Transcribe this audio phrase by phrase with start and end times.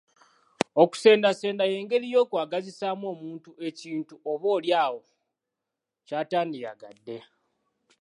[0.81, 5.01] Okusendasenda y'engeri y'okwagazisaamu omuntu ekintu oboolyawo
[6.07, 7.17] ky'atandyagadde.